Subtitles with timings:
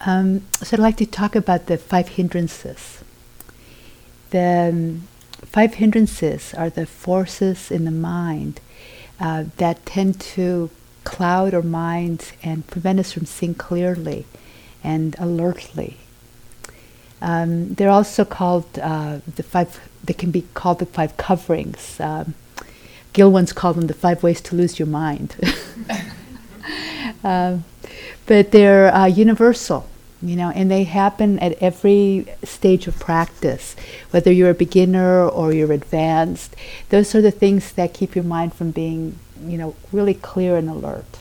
[0.00, 3.02] Um, so I'd like to talk about the five hindrances.
[4.30, 5.08] The um,
[5.42, 8.60] five hindrances are the forces in the mind
[9.20, 10.70] uh, that tend to
[11.04, 14.26] cloud our minds and prevent us from seeing clearly
[14.82, 15.98] and alertly.
[17.22, 19.80] Um, they're also called uh, the five.
[20.02, 21.98] They can be called the five coverings.
[22.00, 22.34] Um,
[23.14, 25.36] Gil once called them the five ways to lose your mind.
[27.24, 27.64] um,
[28.26, 29.88] but they're uh, universal,
[30.22, 33.76] you know, and they happen at every stage of practice,
[34.10, 36.56] whether you're a beginner or you're advanced.
[36.88, 40.68] Those are the things that keep your mind from being, you know, really clear and
[40.68, 41.18] alert.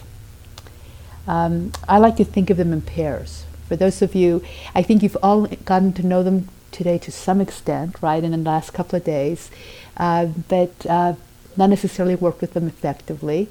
[1.28, 3.46] Um, I like to think of them in pairs.
[3.68, 4.44] For those of you,
[4.76, 8.38] I think you've all gotten to know them today to some extent, right, in the
[8.38, 9.50] last couple of days,
[9.96, 11.14] uh, but uh,
[11.56, 13.48] not necessarily worked with them effectively.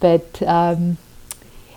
[0.00, 0.98] But um,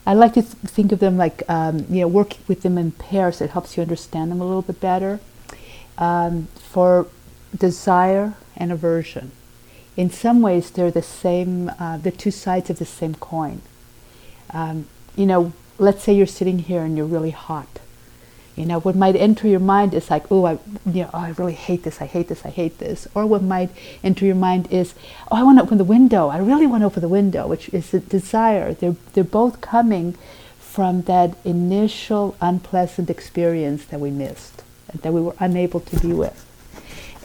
[0.10, 2.94] I like to th- think of them like, um, you know, working with them in
[2.94, 3.42] pairs.
[3.42, 5.20] It helps you understand them a little bit better.
[6.00, 7.06] Um, for
[7.56, 9.34] desire and aversion,
[9.96, 13.62] in some ways, they're the same, uh, the two sides of the same coin.
[14.50, 17.80] Um, you know, let's say you're sitting here and you're really hot.
[18.60, 21.30] You know, what might enter your mind is like, oh, I, you know, oh, I
[21.38, 23.08] really hate this, I hate this, I hate this.
[23.16, 23.70] Or what might
[24.04, 24.96] enter your mind is,
[25.32, 27.70] oh, I want to open the window, I really want to open the window, which
[27.70, 28.74] is a desire.
[28.74, 30.18] They're, they're both coming
[30.60, 34.62] from that initial unpleasant experience that we missed,
[34.94, 36.46] that we were unable to be with.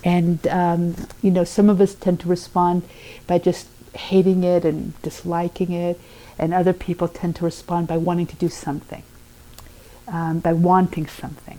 [0.04, 2.84] And, um, you know, some of us tend to respond
[3.26, 6.00] by just hating it and disliking it
[6.38, 9.02] and other people tend to respond by wanting to do something,
[10.08, 11.58] um, by wanting something.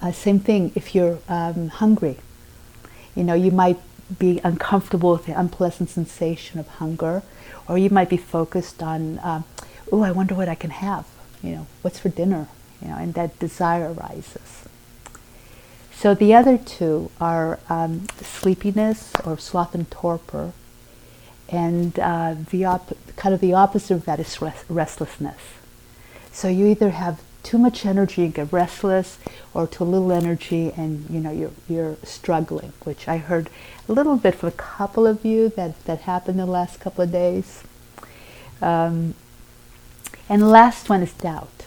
[0.00, 2.16] Uh, same thing if you're um, hungry.
[3.14, 3.78] You know, you might
[4.18, 7.22] be uncomfortable with the unpleasant sensation of hunger,
[7.68, 9.44] or you might be focused on, um,
[9.92, 11.06] oh, I wonder what I can have.
[11.42, 12.48] You know, what's for dinner?
[12.82, 14.64] You know, and that desire arises.
[15.92, 20.52] So the other two are um, sleepiness or sloth and torpor,
[21.50, 25.40] and uh, the op- kind of the opposite of that is rest- restlessness.
[26.32, 29.18] So you either have too much energy and get restless,
[29.54, 32.72] or too little energy and you know you're you're struggling.
[32.84, 33.50] Which I heard
[33.88, 37.12] a little bit from a couple of you that that happened the last couple of
[37.12, 37.62] days.
[38.62, 39.14] Um,
[40.28, 41.66] and last one is doubt,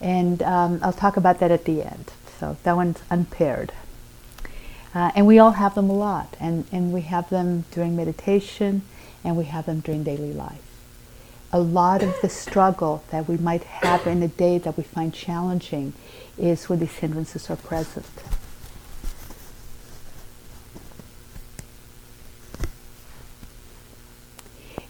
[0.00, 2.12] and um, I'll talk about that at the end.
[2.38, 3.72] So that one's unpaired.
[4.94, 8.82] Uh, and we all have them a lot, and, and we have them during meditation,
[9.24, 10.73] and we have them during daily life.
[11.54, 15.14] A lot of the struggle that we might have in a day that we find
[15.14, 15.92] challenging
[16.36, 18.04] is when these hindrances are present.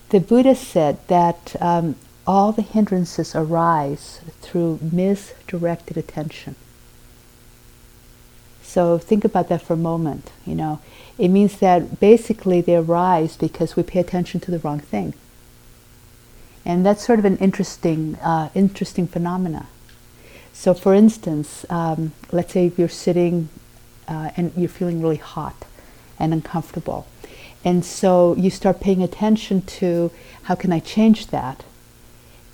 [0.09, 6.55] The Buddha said that um, all the hindrances arise through misdirected attention.
[8.63, 10.31] So think about that for a moment.
[10.47, 10.81] You know,
[11.19, 15.13] it means that basically they arise because we pay attention to the wrong thing,
[16.65, 19.67] and that's sort of an interesting, uh, interesting phenomena.
[20.53, 23.49] So, for instance, um, let's say you're sitting
[24.07, 25.67] uh, and you're feeling really hot
[26.19, 27.07] and uncomfortable,
[27.65, 30.11] and so you start paying attention to
[30.45, 31.65] how can I change that,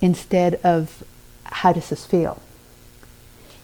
[0.01, 1.03] instead of
[1.43, 2.41] how does this feel.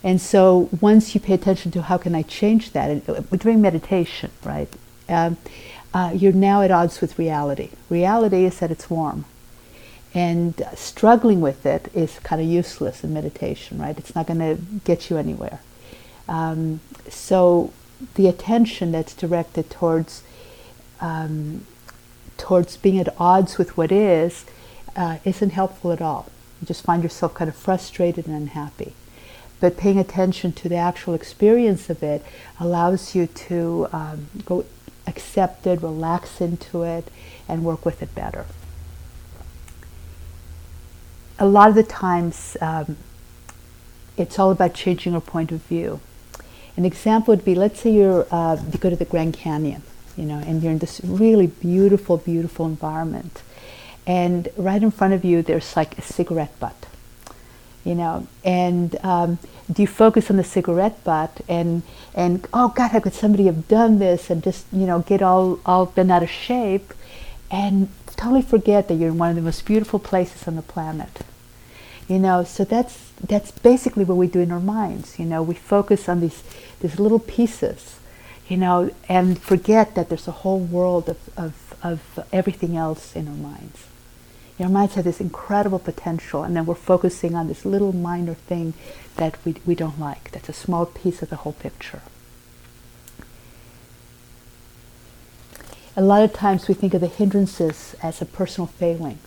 [0.03, 3.61] And so once you pay attention to how can I change that, and uh, during
[3.61, 4.69] meditation, right,
[5.09, 5.37] um,
[5.93, 7.69] uh, you're now at odds with reality.
[7.89, 9.25] Reality is that it's warm.
[10.13, 13.97] And struggling with it is kind of useless in meditation, right?
[13.97, 15.59] It's not going to get you anywhere.
[16.27, 16.79] Um,
[17.09, 17.71] so
[18.15, 20.23] the attention that's directed towards
[20.99, 21.65] um,
[22.37, 24.45] towards being at odds with what is
[24.95, 26.29] uh, isn't helpful at all.
[26.61, 28.93] You just find yourself kind of frustrated and unhappy
[29.59, 32.23] but paying attention to the actual experience of it
[32.59, 34.65] allows you to um, go
[35.07, 37.09] accept it, relax into it,
[37.47, 38.45] and work with it better.
[41.39, 42.97] A lot of the times, um,
[44.17, 45.99] it's all about changing our point of view.
[46.75, 49.83] An example would be, let's say you're uh, you go to the Grand Canyon,
[50.15, 53.41] you know, and you're in this really beautiful, beautiful environment,
[54.05, 56.87] and right in front of you there's like a cigarette butt
[57.87, 59.39] you know, and um,
[59.71, 63.69] do you focus on the cigarette butt and and oh God, how could somebody have
[63.69, 66.93] done this and just you know get all all been out of shape,
[67.49, 67.87] and
[68.17, 71.21] totally forget that you're in one of the most beautiful places on the planet.
[72.07, 75.19] You know, so that's that's basically what we do in our minds.
[75.19, 76.43] You know, we focus on these
[76.79, 77.99] these little pieces,
[78.47, 83.27] you know, and forget that there's a whole world of, of, of everything else in
[83.27, 83.85] our minds.
[84.57, 88.73] Your minds have this incredible potential, and then we're focusing on this little minor thing
[89.17, 90.31] that we, we don't like.
[90.31, 92.01] That's a small piece of the whole picture.
[95.97, 99.17] A lot of times we think of the hindrances as a personal failing.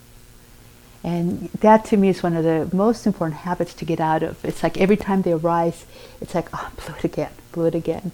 [1.03, 4.45] And that to me is one of the most important habits to get out of.
[4.45, 5.85] It's like every time they arise,
[6.21, 8.13] it's like, oh, blew it again, blew it again.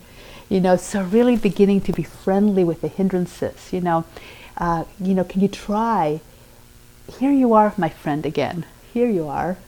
[0.49, 3.75] You know, so really beginning to be friendly with the hindrances.
[3.75, 4.05] You know,
[4.57, 6.23] uh, you know, can you try?
[7.19, 8.65] Here you are, my friend, again.
[8.95, 9.59] Here you are.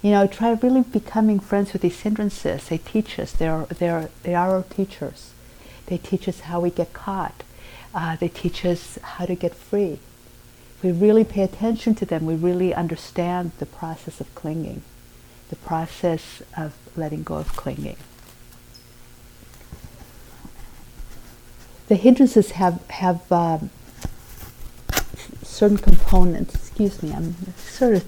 [0.00, 2.68] You know, try really becoming friends with these hindrances.
[2.68, 3.32] They teach us.
[3.32, 5.32] They're, they're, they are our teachers.
[5.86, 7.43] They teach us how we get caught.
[7.94, 10.00] Uh, they teach us how to get free
[10.76, 14.82] If we really pay attention to them, we really understand the process of clinging,
[15.48, 17.96] the process of letting go of clinging.
[21.86, 23.70] The hindrances have, have um,
[25.42, 26.56] certain components.
[26.56, 28.04] Excuse me, I'm sort of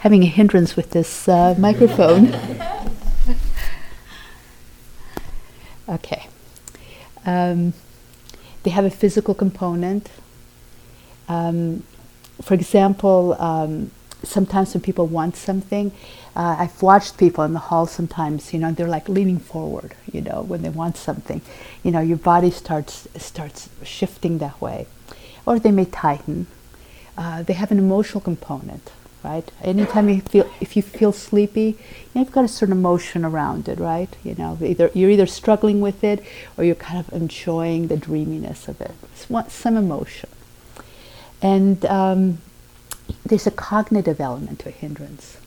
[0.00, 2.34] having a hindrance with this uh, microphone.
[5.88, 6.26] okay.
[7.24, 7.74] Um,
[8.78, 10.08] have a physical component
[11.28, 11.82] um,
[12.40, 13.90] for example, um,
[14.22, 15.92] sometimes when people want something,
[16.36, 20.20] uh, I've watched people in the hall sometimes, you know, they're like leaning forward, you
[20.20, 21.40] know, when they want something.
[21.82, 24.86] You know, your body starts, starts shifting that way.
[25.44, 26.46] Or they may tighten.
[27.16, 28.92] Uh, they have an emotional component,
[29.22, 29.50] right?
[29.62, 31.76] Anytime you feel, if you feel sleepy,
[32.14, 34.14] you you've got a certain emotion around it, right?
[34.24, 36.22] You know, either you're either struggling with it
[36.56, 38.92] or you're kind of enjoying the dreaminess of it.
[39.14, 40.28] It's some emotion.
[41.40, 42.38] And um,
[43.24, 45.38] there's a cognitive element to a hindrance,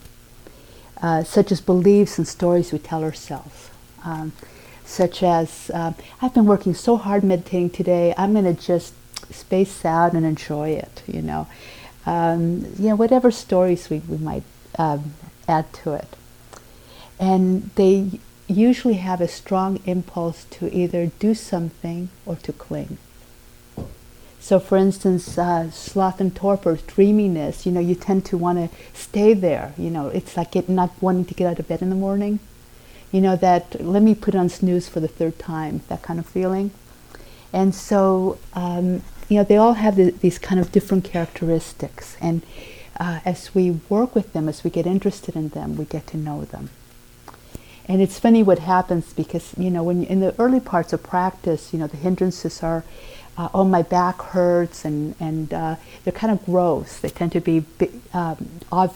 [1.02, 3.70] uh, such as beliefs and stories we tell ourselves.
[4.04, 4.34] Um,
[4.86, 8.94] such as, uh, I've been working so hard meditating today, I'm going to just
[9.32, 11.48] space out and enjoy it, you know.
[12.06, 14.44] Um, you know, whatever stories we, we might
[14.78, 15.14] um,
[15.48, 16.16] add to it.
[17.20, 22.98] And they usually have a strong impulse to either do something or to cling.
[24.40, 28.76] So, for instance, uh, sloth and torpor, dreaminess, you know, you tend to want to
[28.92, 29.74] stay there.
[29.78, 32.40] You know, it's like get, not wanting to get out of bed in the morning.
[33.12, 36.26] You know, that let me put on snooze for the third time, that kind of
[36.26, 36.72] feeling.
[37.54, 42.18] And so, um, you know, they all have the, these kind of different characteristics.
[42.20, 42.42] And
[43.00, 46.18] uh, as we work with them, as we get interested in them, we get to
[46.18, 46.70] know them.
[47.86, 51.72] And it's funny what happens because, you know, when in the early parts of practice,
[51.72, 52.84] you know, the hindrances are
[53.38, 57.00] uh, oh, my back hurts, and, and uh, they're kind of gross.
[57.00, 57.64] They tend to be
[58.14, 58.50] um,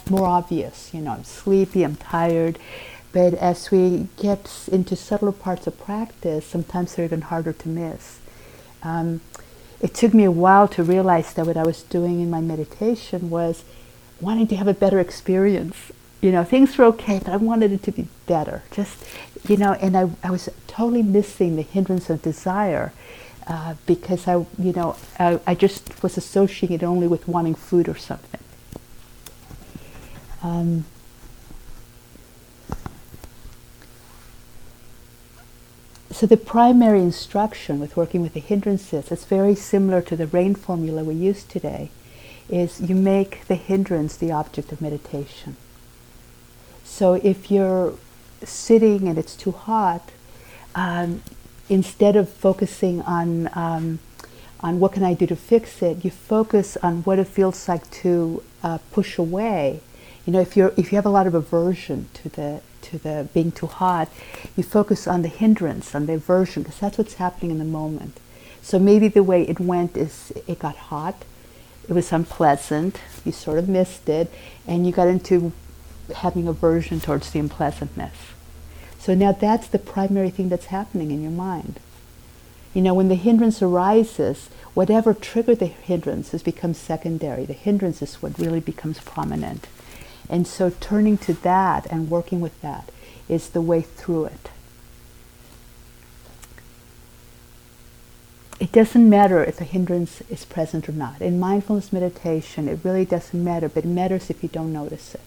[0.09, 0.93] more obvious.
[0.93, 2.59] You know, I'm sleepy, I'm tired.
[3.13, 8.19] But as we get into subtler parts of practice, sometimes they're even harder to miss.
[8.83, 9.21] Um,
[9.85, 13.29] it took me a while to realize that what I was doing in my meditation
[13.29, 13.63] was
[14.19, 15.91] wanting to have a better experience.
[16.21, 18.63] You know, things were okay, but I wanted it to be better.
[18.71, 18.97] Just,
[19.47, 22.93] you know, and I, I was totally missing the hindrance of desire
[23.45, 27.87] uh, because I, you know, I, I, just was associating it only with wanting food
[27.87, 28.41] or something.
[30.41, 30.85] Um,
[36.15, 40.55] so the primary instruction with working with the hindrances is very similar to the rain
[40.55, 41.89] formula we use today
[42.47, 45.57] is you make the hindrance the object of meditation
[46.85, 47.95] so if you're
[48.43, 50.11] sitting and it's too hot
[50.73, 51.21] um,
[51.67, 53.99] instead of focusing on um,
[54.61, 57.89] on what can I do to fix it, you focus on what it feels like
[58.01, 59.81] to uh, push away.
[60.25, 63.27] You know, if you're if you have a lot of aversion to the to the
[63.33, 64.09] being too hot,
[64.55, 68.19] you focus on the hindrance, on the aversion, because that's what's happening in the moment.
[68.61, 71.23] So maybe the way it went is it got hot,
[71.87, 74.31] it was unpleasant, you sort of missed it,
[74.65, 75.51] and you got into
[76.15, 78.15] having aversion towards the unpleasantness.
[78.99, 81.79] So now that's the primary thing that's happening in your mind.
[82.73, 87.45] You know, when the hindrance arises, whatever triggered the hindrance has become secondary.
[87.45, 89.67] The hindrance is what really becomes prominent.
[90.29, 92.91] And so turning to that and working with that
[93.27, 94.49] is the way through it.
[98.59, 101.21] It doesn't matter if a hindrance is present or not.
[101.21, 105.21] In mindfulness meditation, it really doesn't matter, but it matters if you don't notice it.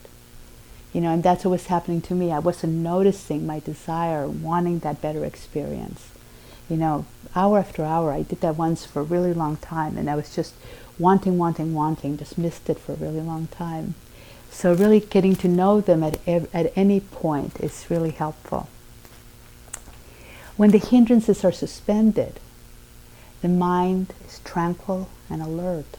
[0.95, 2.33] You know, and that's what was happening to me.
[2.33, 6.09] I wasn't noticing my desire, wanting that better experience.
[6.71, 7.05] You know,
[7.37, 10.35] hour after hour, I did that once for a really long time, and I was
[10.35, 10.55] just
[10.99, 13.95] wanting, wanting, wanting, just missed it for a really long time.
[14.51, 18.69] So really getting to know them at, at any point is really helpful.
[20.57, 22.41] When the hindrances are suspended,
[23.41, 25.97] the mind is tranquil and alert.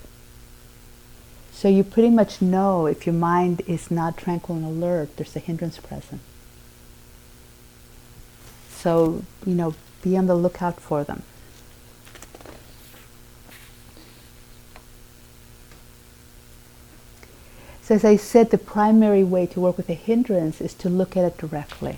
[1.54, 5.40] So you pretty much know if your mind is not tranquil and alert, there's a
[5.40, 6.22] hindrance present.
[8.70, 11.24] So, you know, be on the lookout for them.
[17.90, 21.18] So, as I said, the primary way to work with a hindrance is to look
[21.18, 21.98] at it directly.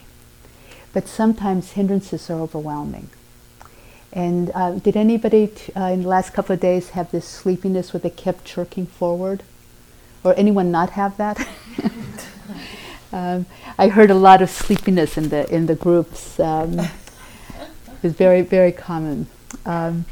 [0.93, 3.09] But sometimes hindrances are overwhelming.
[4.13, 7.91] And uh, did anybody t- uh, in the last couple of days have this sleepiness
[7.91, 9.43] where they kept jerking forward?
[10.23, 11.45] Or anyone not have that?
[13.11, 13.45] um,
[13.77, 16.39] I heard a lot of sleepiness in the in the groups.
[16.39, 16.79] Um,
[18.01, 19.27] it's very very common.
[19.65, 20.05] Um,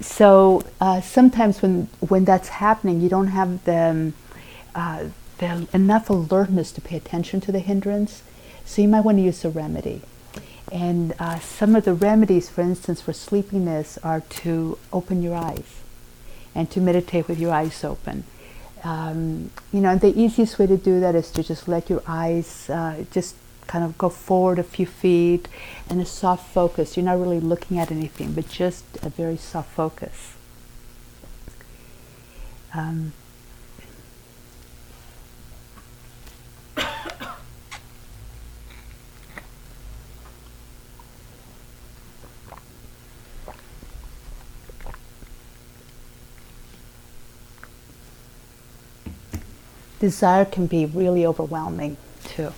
[0.00, 4.12] so uh, sometimes when when that's happening, you don't have the,
[4.78, 5.08] uh,
[5.72, 8.22] enough alertness to pay attention to the hindrance.
[8.64, 10.02] So you might want to use a remedy.
[10.70, 15.80] And uh, some of the remedies, for instance, for sleepiness are to open your eyes
[16.54, 18.24] and to meditate with your eyes open.
[18.84, 22.70] Um, you know, the easiest way to do that is to just let your eyes
[22.70, 23.34] uh, just
[23.66, 25.48] kind of go forward a few feet
[25.88, 26.96] and a soft focus.
[26.96, 30.34] You're not really looking at anything, but just a very soft focus.
[32.74, 33.12] Um,
[49.98, 52.52] desire can be really overwhelming too.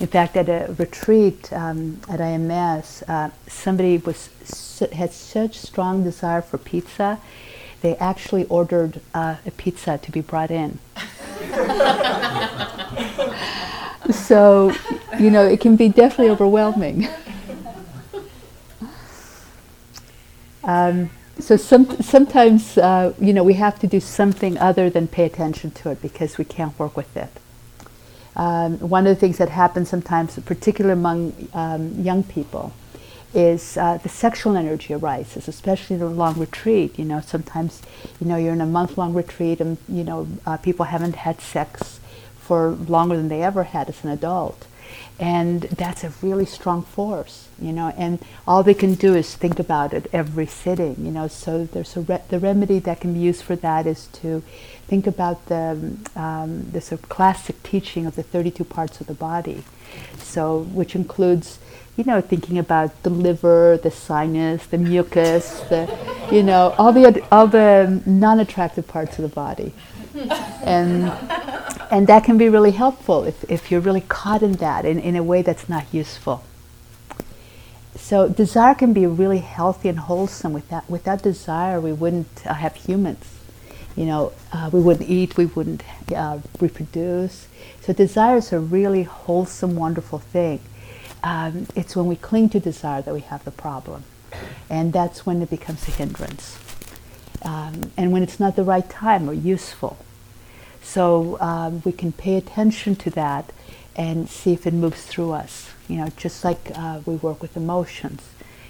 [0.00, 4.28] In fact, at a retreat um, at IMS, uh, somebody was
[4.92, 7.20] had such strong desire for pizza,
[7.80, 10.78] they actually ordered uh, a pizza to be brought in.
[14.10, 14.72] so,
[15.20, 17.08] you know, it can be definitely overwhelming.
[20.66, 25.24] Um, so some, sometimes, uh, you know, we have to do something other than pay
[25.24, 27.30] attention to it because we can't work with it.
[28.36, 32.72] Um, one of the things that happens sometimes, particularly among um, young people,
[33.32, 36.98] is uh, the sexual energy arises, especially in a long retreat.
[36.98, 37.82] You know, sometimes,
[38.20, 42.00] you know, you're in a month-long retreat, and you know, uh, people haven't had sex
[42.38, 44.66] for longer than they ever had as an adult,
[45.18, 49.58] and that's a really strong force you know and all they can do is think
[49.58, 53.20] about it every sitting you know so there's a re- the remedy that can be
[53.20, 54.42] used for that is to
[54.86, 59.14] think about the um, the sort of classic teaching of the 32 parts of the
[59.14, 59.62] body.
[60.18, 61.58] So which includes
[61.96, 65.82] you know thinking about the liver the sinews the mucus the
[66.30, 69.72] you know all the all the non-attractive parts of the body.
[70.64, 71.10] And
[71.94, 75.14] and that can be really helpful if, if you're really caught in that in, in
[75.14, 76.42] a way that's not useful.
[77.94, 80.52] So desire can be really healthy and wholesome.
[80.52, 83.24] Without, without desire, we wouldn't uh, have humans.
[83.94, 87.46] You know, uh, we wouldn't eat, we wouldn't uh, reproduce.
[87.82, 90.58] So desire is a really wholesome, wonderful thing.
[91.22, 94.02] Um, it's when we cling to desire that we have the problem.
[94.68, 96.58] And that's when it becomes a hindrance.
[97.42, 99.96] Um, and when it's not the right time or useful.
[100.84, 103.52] So um, we can pay attention to that
[103.96, 105.70] and see if it moves through us.
[105.88, 108.22] You know, just like uh, we work with emotions.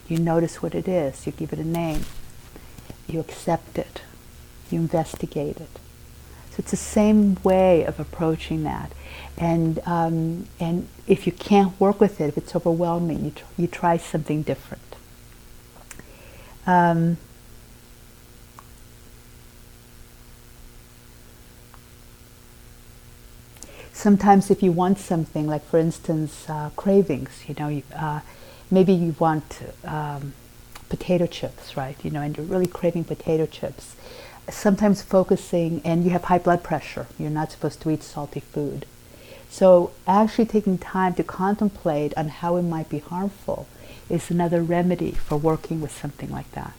[0.08, 2.04] You notice what it is, you give it a name,
[3.08, 4.02] you accept it,
[4.70, 5.78] you investigate it.
[6.50, 8.92] So it's the same way of approaching that.
[9.36, 13.66] And, um, and if you can't work with it, if it's overwhelming, you, tr- you
[13.66, 14.96] try something different.
[16.66, 17.16] Um,
[24.04, 28.20] sometimes if you want something, like for instance, uh, cravings, you know, uh,
[28.70, 30.34] maybe you want um,
[30.90, 31.96] potato chips, right?
[32.04, 33.96] You know, and you're really craving potato chips.
[34.50, 37.06] Sometimes focusing, and you have high blood pressure.
[37.18, 38.84] You're not supposed to eat salty food.
[39.48, 43.66] So actually taking time to contemplate on how it might be harmful
[44.10, 46.74] is another remedy for working with something like that.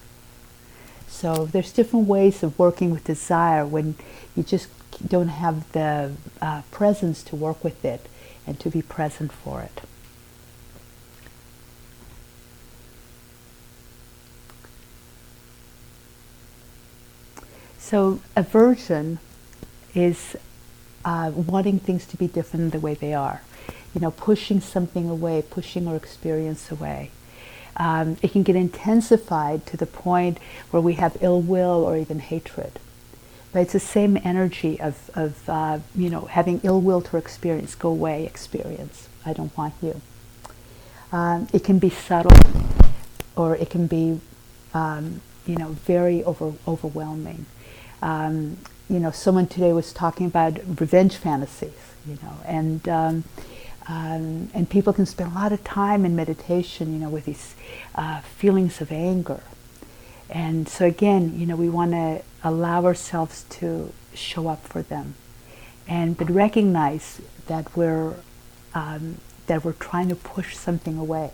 [1.08, 3.96] So there's different ways of working with desire when
[4.36, 4.68] you just
[5.08, 8.08] don't have the uh, presence to work with it
[8.46, 9.82] and to be present for it.
[17.80, 19.20] So, aversion
[19.94, 20.36] is
[21.06, 23.42] uh, wanting things to be different the way they are.
[23.94, 27.12] You know, pushing something away, pushing our experience away.
[27.77, 30.39] Um, it can get intensified to the point
[30.72, 32.79] where we have ill will or even hatred.
[33.51, 37.75] But it's the same energy of, of uh, you know, having ill will to experience,
[37.75, 39.08] go away experience.
[39.25, 40.01] I don't want you.
[41.12, 42.38] Um, it can be subtle
[43.36, 44.20] or it can be,
[44.74, 47.46] um, you know, very over, overwhelming.
[48.01, 48.58] Um,
[48.89, 53.24] you know, someone today was talking about revenge fantasies, you know, and um,
[53.88, 57.56] um, and people can spend a lot of time in meditation, you know, with these
[57.96, 59.42] uh, feelings of anger.
[60.30, 65.15] And so again, you know, we want to allow ourselves to show up for them,
[65.88, 68.15] and but recognize that we're
[68.74, 71.32] um, that we're trying to push something away.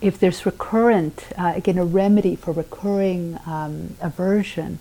[0.00, 4.78] If there's recurrent, uh, again, a remedy for recurring um, aversion,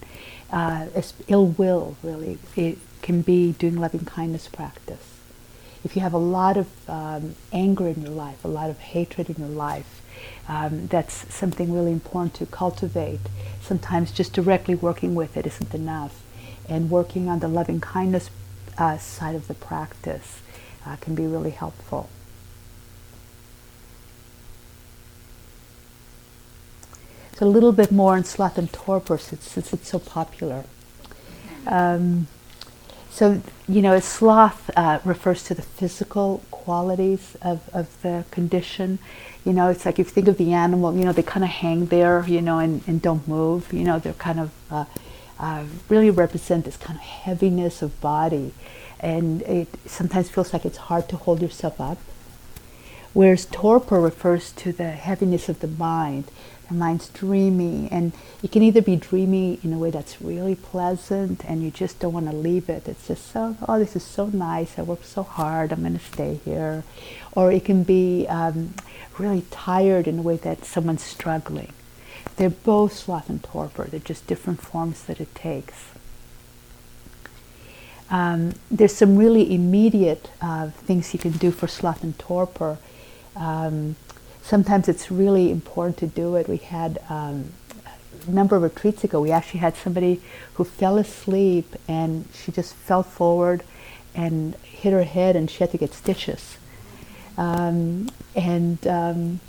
[0.51, 0.87] uh,
[1.27, 5.15] ill will, really, it can be doing loving kindness practice.
[5.83, 9.29] If you have a lot of um, anger in your life, a lot of hatred
[9.29, 10.01] in your life,
[10.47, 13.21] um, that's something really important to cultivate.
[13.61, 16.21] Sometimes just directly working with it isn't enough.
[16.67, 18.29] And working on the loving kindness
[18.77, 20.41] uh, side of the practice
[20.85, 22.09] uh, can be really helpful.
[27.39, 30.65] So a little bit more on sloth and torpor since, since it's so popular.
[31.65, 32.27] Um,
[33.09, 38.99] so, you know, sloth uh, refers to the physical qualities of, of the condition.
[39.45, 41.49] You know, it's like if you think of the animal, you know, they kind of
[41.49, 43.71] hang there, you know, and, and don't move.
[43.71, 44.85] You know, they're kind of uh,
[45.39, 48.51] uh, really represent this kind of heaviness of body.
[48.99, 51.99] And it sometimes feels like it's hard to hold yourself up.
[53.13, 56.25] Whereas torpor refers to the heaviness of the mind
[56.73, 61.63] mind's dreamy, and it can either be dreamy in a way that's really pleasant and
[61.63, 62.87] you just don't want to leave it.
[62.87, 64.77] It's just so, oh, this is so nice.
[64.77, 65.71] I worked so hard.
[65.71, 66.83] I'm going to stay here.
[67.33, 68.73] Or it can be um,
[69.17, 71.73] really tired in a way that someone's struggling.
[72.37, 73.85] They're both sloth and torpor.
[73.85, 75.89] They're just different forms that it takes.
[78.09, 82.77] Um, there's some really immediate uh, things you can do for sloth and torpor.
[83.35, 83.97] Um,
[84.49, 86.49] sometimes it's really important to do it.
[86.49, 87.51] We had um,
[88.27, 90.21] a number of retreats ago, we actually had somebody
[90.55, 93.63] who fell asleep and she just fell forward
[94.15, 96.57] and hit her head and she had to get stitches.
[97.37, 99.39] Um, and um,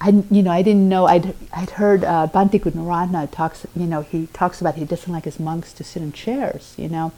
[0.00, 1.06] I, you know, I didn't know.
[1.06, 3.66] I'd, I'd heard uh, Bhante talks.
[3.74, 6.74] You know, he talks about he doesn't like his monks to sit in chairs.
[6.76, 7.12] You know,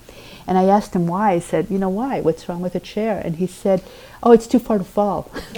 [0.46, 1.32] and I asked him why.
[1.32, 2.20] I said, you know, why?
[2.20, 3.20] What's wrong with a chair?
[3.24, 3.82] And he said,
[4.22, 5.30] oh, it's too far to fall.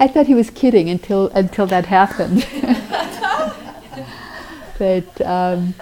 [0.00, 2.46] I thought he was kidding until until that happened.
[4.78, 5.74] but um,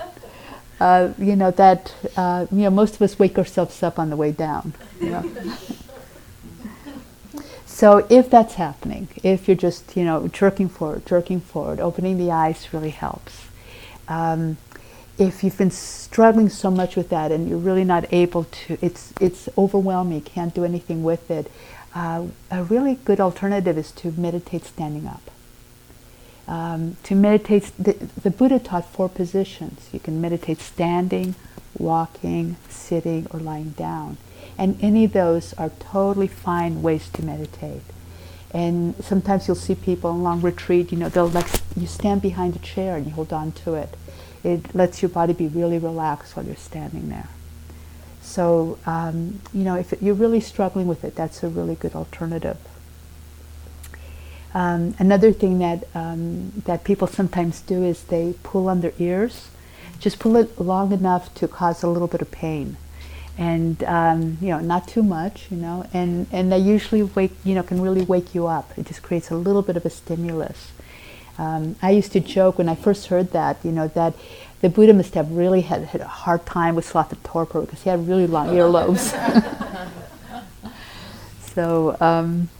[0.81, 4.17] uh, you know that uh, you know most of us wake ourselves up on the
[4.17, 4.73] way down.
[5.01, 5.57] You know?
[7.77, 12.31] So if that's happening, if you're just you know jerking forward, jerking forward, opening the
[12.31, 13.45] eyes really helps.
[14.09, 14.57] Um,
[15.19, 19.13] if you've been struggling so much with that and you're really not able to, it's
[19.21, 20.23] it's overwhelming.
[20.23, 21.53] Can't do anything with it.
[21.95, 25.31] Uh, a really good alternative is to meditate standing up.
[26.49, 29.91] Um, to meditate, the, the Buddha taught four positions.
[29.93, 31.35] You can meditate standing,
[31.77, 34.17] walking, sitting, or lying down.
[34.59, 37.83] And any of those are totally fine ways to meditate.
[38.53, 42.57] And sometimes you'll see people in long retreat, you know, they'll like, you stand behind
[42.57, 43.95] a chair and you hold on to it.
[44.43, 47.29] It lets your body be really relaxed while you're standing there.
[48.23, 52.57] So, um, you know, if you're really struggling with it, that's a really good alternative.
[54.55, 59.49] Um, another thing that, um, that people sometimes do is they pull on their ears.
[60.01, 62.77] Just pull it long enough to cause a little bit of pain
[63.39, 67.55] and um, you know not too much you know and and they usually wake you
[67.55, 68.73] know can really wake you up.
[68.79, 70.73] It just creates a little bit of a stimulus.
[71.39, 74.15] Um, i used to joke when i first heard that you know that
[74.63, 77.83] the buddha must have really had, had a hard time with sloth and torpor because
[77.83, 79.13] he had really long earlobes.
[81.57, 82.51] So um,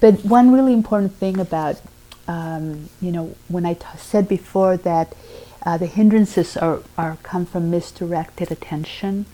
[0.00, 1.80] but one really important thing about
[2.28, 5.14] um, you know when I t- said before that
[5.64, 9.26] uh, the hindrances are, are come from misdirected attention.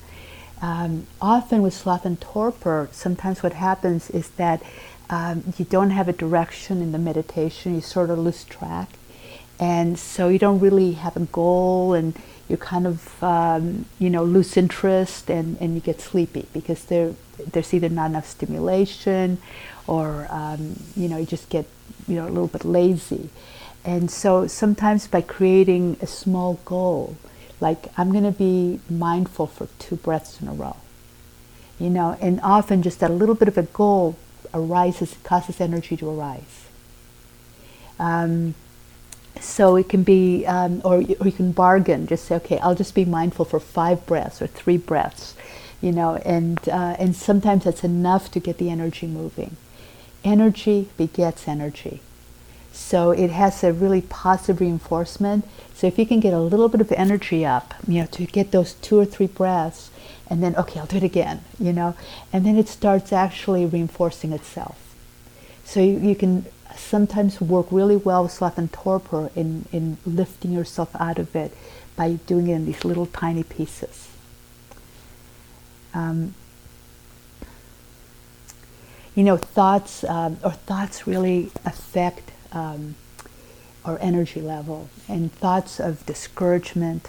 [0.62, 4.62] Um, often with sloth and torpor, sometimes what happens is that
[5.11, 8.91] um, you don't have a direction in the meditation, you sort of lose track.
[9.59, 12.15] And so you don't really have a goal and
[12.49, 17.15] you kind of, um, you know, lose interest and, and you get sleepy because there,
[17.53, 19.39] there's either not enough stimulation
[19.87, 21.67] or, um, you know, you just get,
[22.07, 23.31] you know, a little bit lazy.
[23.87, 27.16] And so sometimes by creating a small goal,
[27.61, 30.77] like I'm going to be mindful for two breaths in a row,
[31.79, 34.16] you know, and often just a little bit of a goal
[34.53, 36.66] arises, causes energy to arise.
[38.01, 38.57] Um,
[39.40, 42.94] so it can be, um, or, or you can bargain, just say, okay, I'll just
[42.94, 45.37] be mindful for five breaths or three breaths,
[45.81, 49.57] you know, and, uh, and sometimes that's enough to get the energy moving.
[50.25, 52.01] Energy begets energy.
[52.77, 55.49] So it has a really positive reinforcement.
[55.75, 58.53] So if you can get a little bit of energy up, you know, to get
[58.53, 59.91] those two or three breaths,
[60.29, 61.97] and then okay, I'll do it again, you know,
[62.33, 64.95] and then it starts actually reinforcing itself.
[65.65, 66.45] So you, you can
[66.77, 71.57] sometimes work really well with sloth and torpor in, in lifting yourself out of it
[71.97, 74.09] by doing it in these little tiny pieces.
[75.95, 76.35] Um,
[79.15, 82.94] you know, thoughts um, or thoughts really affect um,
[83.85, 87.09] our energy level, and thoughts of discouragement,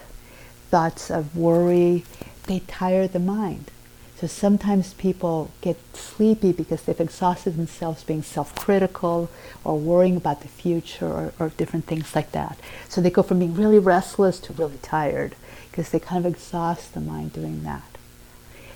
[0.69, 2.04] thoughts of worry,
[2.43, 3.71] they tire the mind.
[4.19, 9.30] So sometimes people get sleepy because they've exhausted themselves being self critical
[9.63, 12.58] or worrying about the future or, or, different things like that.
[12.89, 15.36] So they go from being really restless to really tired
[15.69, 17.84] because they kind of exhaust the mind doing that.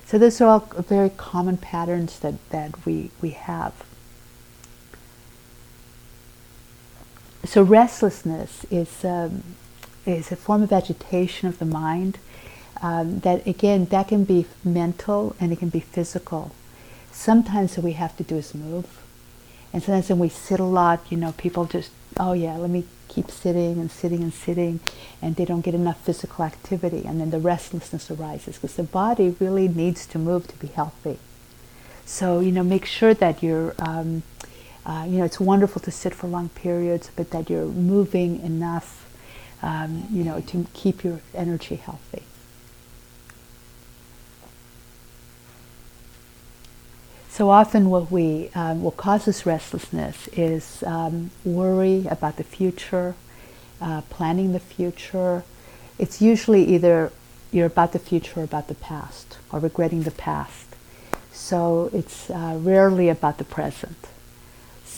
[0.06, 3.74] So those are all very common patterns that, that we, we have.
[7.44, 9.44] So restlessness is, um,
[10.06, 12.20] is a form of agitation of the mind
[12.82, 16.52] um, that again that can be mental and it can be physical.
[17.12, 18.88] Sometimes what we have to do is move.
[19.74, 22.86] And sometimes when we sit a lot you know people just oh yeah let me
[23.08, 24.80] keep sitting and sitting and sitting
[25.22, 29.36] and they don't get enough physical activity and then the restlessness arises because the body
[29.40, 31.20] really needs to move to be healthy.
[32.06, 34.24] So you know make sure that you're um,
[34.86, 39.10] uh, you know it's wonderful to sit for long periods but that you're moving enough
[39.62, 42.24] um, you know to keep your energy healthy
[47.32, 53.16] So often, what we um, what causes restlessness is um, worry about the future,
[53.80, 55.46] uh, planning the future.
[55.98, 57.10] It's usually either
[57.50, 60.76] you're about the future or about the past, or regretting the past.
[61.32, 64.10] So it's uh, rarely about the present.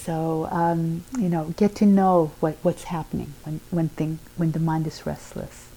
[0.03, 4.59] So um, you know, get to know what, what's happening when when thing when the
[4.59, 5.69] mind is restless.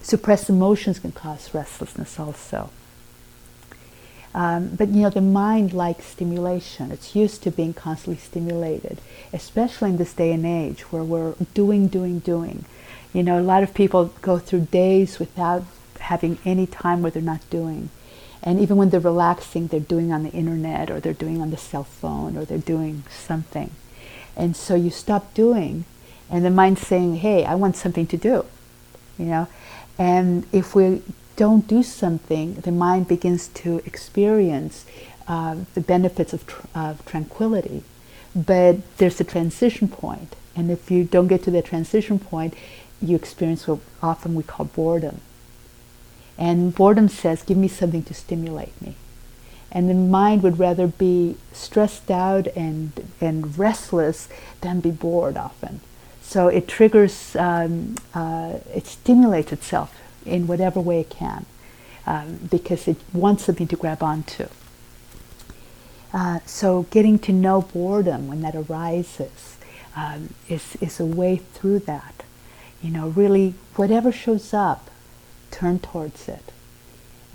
[0.00, 2.70] Suppressed emotions can cause restlessness also.
[4.32, 6.92] Um, but you know, the mind likes stimulation.
[6.92, 9.00] It's used to being constantly stimulated,
[9.32, 12.64] especially in this day and age where we're doing, doing, doing.
[13.12, 15.64] You know, a lot of people go through days without
[15.98, 17.90] having any time where they're not doing.
[18.42, 21.56] And even when they're relaxing, they're doing on the internet or they're doing on the
[21.56, 23.70] cell phone or they're doing something.
[24.36, 25.84] And so you stop doing,
[26.30, 28.44] and the mind's saying, hey, I want something to do.
[29.18, 29.48] You know?
[29.98, 31.02] And if we
[31.34, 34.84] don't do something, the mind begins to experience
[35.26, 37.82] uh, the benefits of, tr- of tranquility.
[38.34, 42.54] But there's a transition point, and if you don't get to the transition point,
[43.02, 45.20] you experience what often we call boredom.
[46.38, 48.94] And boredom says, Give me something to stimulate me.
[49.70, 54.28] And the mind would rather be stressed out and, and restless
[54.62, 55.80] than be bored often.
[56.22, 61.44] So it triggers, um, uh, it stimulates itself in whatever way it can
[62.06, 64.46] um, because it wants something to grab onto.
[66.12, 69.56] Uh, so getting to know boredom when that arises
[69.94, 72.22] um, is, is a way through that.
[72.82, 74.88] You know, really, whatever shows up,
[75.50, 76.52] turn towards it.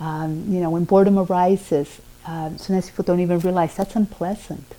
[0.00, 4.74] Um, you know, when boredom arises, um, sometimes people don't even realize that's unpleasant.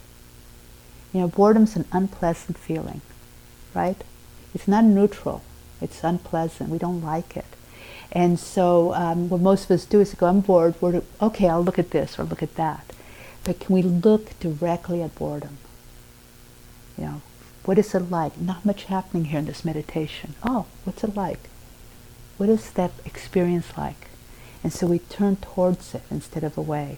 [1.13, 3.01] You know, boredom's an unpleasant feeling,
[3.73, 4.03] right?
[4.53, 5.41] It's not neutral.
[5.81, 6.69] It's unpleasant.
[6.69, 7.45] We don't like it.
[8.11, 11.63] And so um, what most of us do is go, I'm bored, we're, okay, I'll
[11.63, 12.93] look at this or look at that.
[13.43, 15.57] But can we look directly at boredom?
[16.97, 17.21] You know,
[17.65, 18.39] what is it like?
[18.39, 20.35] Not much happening here in this meditation.
[20.43, 21.49] Oh, what's it like?
[22.37, 24.07] What is that experience like?
[24.63, 26.97] And so we turn towards it instead of away.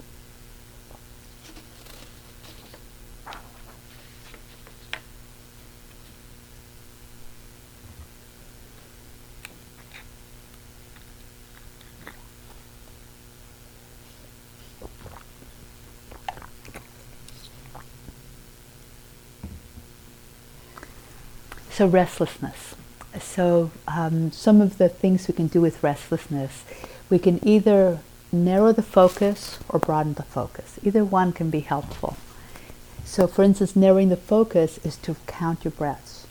[21.69, 22.73] So, restlessness.
[23.23, 26.63] So, um, some of the things we can do with restlessness,
[27.09, 27.99] we can either
[28.31, 30.79] narrow the focus or broaden the focus.
[30.83, 32.17] Either one can be helpful.
[33.05, 36.27] So, for instance, narrowing the focus is to count your breaths.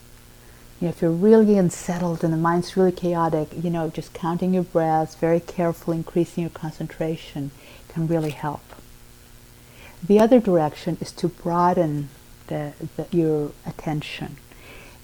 [0.81, 4.53] You know, if you're really unsettled and the mind's really chaotic, you know, just counting
[4.53, 7.51] your breaths, very carefully increasing your concentration
[7.89, 8.61] can really help.
[10.03, 12.11] The other direction is to broaden
[12.49, 14.37] the, the, your attention.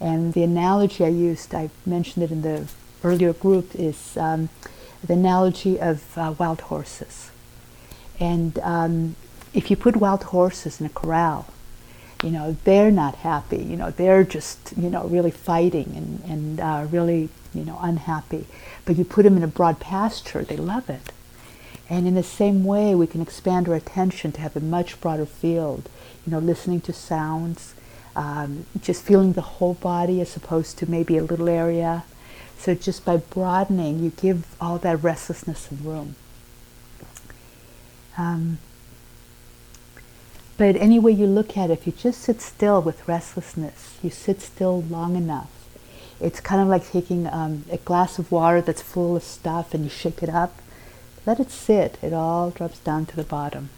[0.03, 2.67] And the analogy I used, I mentioned it in the
[3.05, 4.49] earlier group, is um,
[5.01, 7.31] the analogy of uh, wild horses.
[8.19, 9.15] And um,
[9.53, 11.47] if you put wild horses in a corral,
[12.21, 13.63] you know, they're not happy.
[13.63, 18.45] You know, they're just, you know, really fighting and, and uh, really, you know, unhappy.
[18.83, 21.13] But you put them in a broad pasture, they love it.
[21.89, 25.25] And in the same way, we can expand our attention to have a much broader
[25.25, 25.87] field,
[26.25, 27.73] you know, listening to sounds,
[28.15, 32.03] um, just feeling the whole body as opposed to maybe a little area.
[32.57, 36.15] So just by broadening, you give all that restlessness some room.
[38.17, 38.59] Um,
[40.57, 44.09] but any way you look at it, if you just sit still with restlessness, you
[44.09, 45.49] sit still long enough.
[46.19, 49.83] It's kind of like taking um, a glass of water that's full of stuff and
[49.83, 50.61] you shake it up.
[51.25, 51.97] Let it sit.
[52.01, 53.69] It all drops down to the bottom.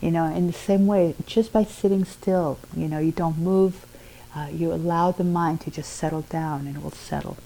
[0.00, 3.86] You know, in the same way, just by sitting still, you know, you don't move,
[4.34, 7.36] uh, you allow the mind to just settle down and it will settle.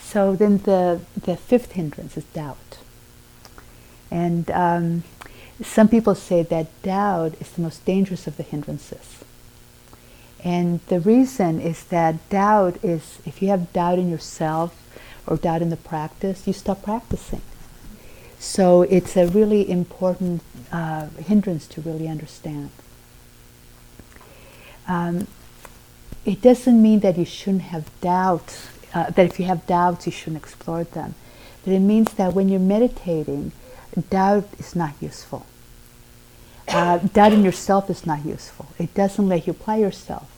[0.00, 2.78] So then the, the fifth hindrance is doubt.
[4.10, 5.02] And um,
[5.62, 9.24] some people say that doubt is the most dangerous of the hindrances.
[10.42, 14.74] And the reason is that doubt is, if you have doubt in yourself
[15.28, 17.42] or doubt in the practice, you stop practicing.
[18.38, 22.70] So it's a really important uh, hindrance to really understand.
[24.86, 25.26] Um,
[26.24, 30.12] it doesn't mean that you shouldn't have doubts uh, that if you have doubts, you
[30.12, 31.14] shouldn't explore them.
[31.64, 33.52] But it means that when you're meditating,
[34.10, 35.44] doubt is not useful.
[36.66, 38.66] Uh, doubt in yourself is not useful.
[38.78, 40.30] It doesn't let you apply yourself.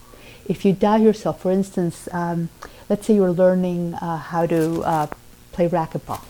[0.50, 2.48] If you doubt yourself, for instance, um,
[2.88, 5.06] let's say you're learning uh, how to uh,
[5.52, 6.24] play racquetball.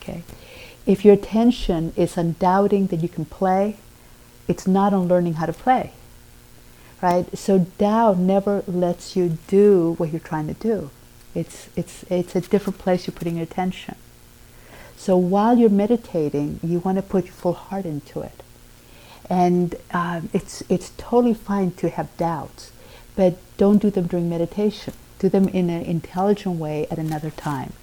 [0.00, 0.22] Okay,
[0.86, 3.76] if your attention is on doubting that you can play,
[4.48, 5.92] it's not on learning how to play.
[7.02, 7.26] Right?
[7.36, 10.88] So doubt never lets you do what you're trying to do.
[11.34, 13.96] It's, it's, it's a different place you're putting your attention.
[14.96, 18.42] So while you're meditating, you want to put your full heart into it.
[19.28, 22.72] And um, it's, it's totally fine to have doubts,
[23.20, 24.94] but don't do them during meditation.
[25.18, 27.74] Do them in an intelligent way at another time.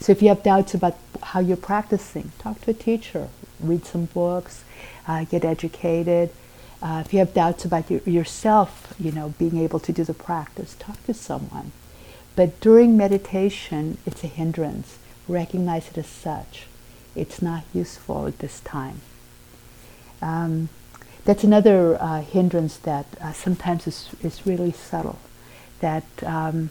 [0.00, 3.28] So if you have doubts about how you're practicing, talk to a teacher,
[3.60, 4.64] read some books,
[5.06, 6.30] uh, get educated.
[6.80, 10.14] Uh, if you have doubts about your, yourself, you know, being able to do the
[10.14, 11.72] practice, talk to someone.
[12.34, 14.96] But during meditation, it's a hindrance.
[15.28, 16.64] Recognize it as such.
[17.14, 19.02] It's not useful at this time.
[20.22, 20.70] Um,
[21.28, 25.18] that's another uh, hindrance that uh, sometimes is, is really subtle.
[25.80, 26.70] That um,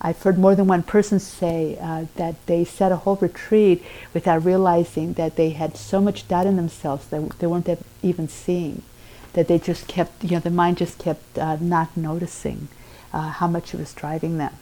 [0.00, 4.44] I've heard more than one person say uh, that they set a whole retreat without
[4.44, 7.68] realizing that they had so much doubt in themselves that they weren't
[8.02, 8.82] even seeing.
[9.34, 12.66] That they just kept, you know, the mind just kept uh, not noticing
[13.12, 14.54] uh, how much it was driving them.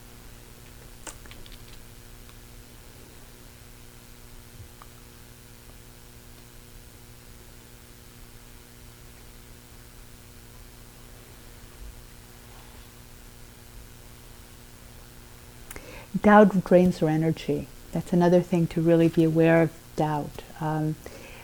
[16.22, 17.66] Doubt drains our energy.
[17.92, 20.96] That's another thing to really be aware of doubt um,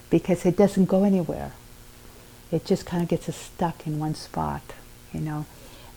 [0.08, 1.52] because it doesn't go anywhere.
[2.50, 4.62] It just kind of gets us stuck in one spot,
[5.12, 5.46] you know.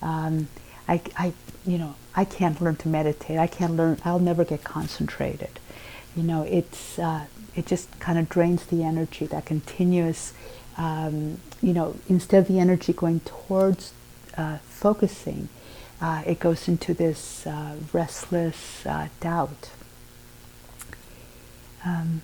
[0.02, 0.50] Um,
[0.88, 1.34] I, I,
[1.66, 3.38] you know, I can't learn to meditate.
[3.38, 4.00] I can't learn.
[4.04, 5.60] I'll never get concentrated.
[6.16, 9.26] You know, it's uh, it just kind of drains the energy.
[9.26, 10.34] That continuous,
[10.78, 13.94] um, you know, instead of the energy going towards
[14.36, 15.48] uh, focusing,
[16.02, 19.70] uh, it goes into this uh, restless uh, doubt.
[21.86, 22.24] Um,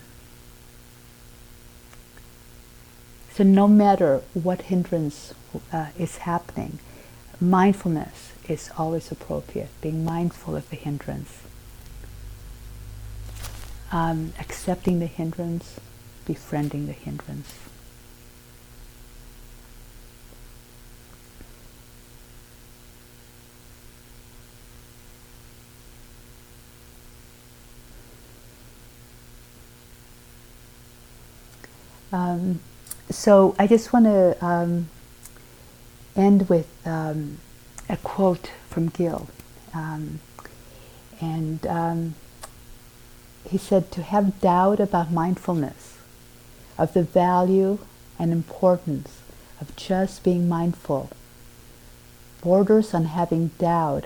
[3.31, 5.33] so, no matter what hindrance
[5.71, 6.79] uh, is happening,
[7.39, 11.37] mindfulness is always appropriate, being mindful of the hindrance.
[13.91, 15.79] Um, accepting the hindrance,
[16.25, 17.53] befriending the hindrance.
[32.11, 32.59] Um,
[33.09, 34.89] so I just want to um,
[36.15, 37.37] end with um,
[37.89, 39.27] a quote from Gil.
[39.73, 40.19] Um,
[41.19, 42.15] and um,
[43.49, 45.97] he said, To have doubt about mindfulness,
[46.77, 47.79] of the value
[48.19, 49.21] and importance
[49.59, 51.09] of just being mindful,
[52.41, 54.05] borders on having doubt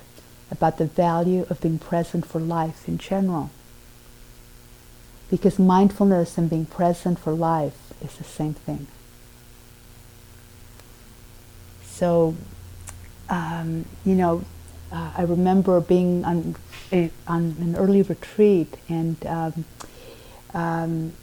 [0.50, 3.50] about the value of being present for life in general.
[5.30, 8.88] Because mindfulness and being present for life is the same thing.
[11.84, 12.36] So,
[13.30, 14.44] um, you know,
[14.92, 16.56] uh, I remember being on,
[16.92, 19.66] a, on an early retreat and, um,
[20.54, 21.14] um,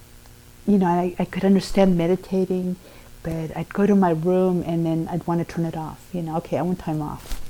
[0.67, 2.77] you know, I, I could understand meditating,
[3.23, 6.09] but I'd go to my room and then I'd want to turn it off.
[6.13, 7.45] You know, okay, I want time off.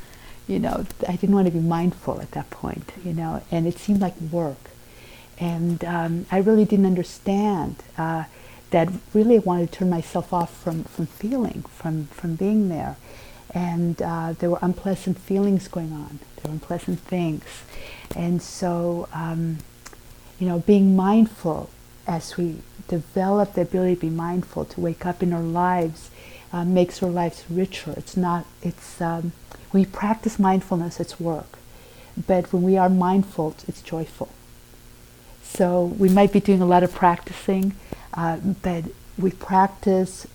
[0.46, 3.78] You know, I didn't want to be mindful at that point, you know, and it
[3.78, 4.70] seemed like work.
[5.38, 8.24] And um, I really didn't understand uh,
[8.70, 12.96] that really wanted to turn myself off from, from feeling, from, from being there.
[13.54, 17.44] And uh, there were unpleasant feelings going on, there were unpleasant things.
[18.14, 19.58] And so, um,
[20.38, 21.70] you know, being mindful
[22.06, 26.10] as we develop the ability to be mindful, to wake up in our lives,
[26.52, 27.94] uh, makes our lives richer.
[27.96, 29.32] It's not, it's, um,
[29.72, 31.58] we practice mindfulness, it's work.
[32.26, 34.30] But when we are mindful, it's joyful.
[35.42, 37.74] So we might be doing a lot of practicing,
[38.18, 38.82] uh, but
[39.16, 40.26] we practice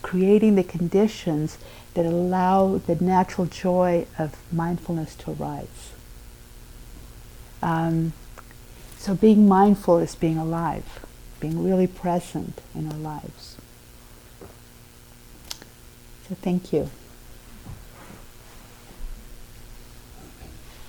[0.00, 1.58] creating the conditions
[1.94, 5.90] that allow the natural joy of mindfulness to arise.
[7.60, 8.12] Um,
[8.96, 11.04] so being mindful is being alive,
[11.40, 13.56] being really present in our lives.
[16.28, 16.90] So thank you.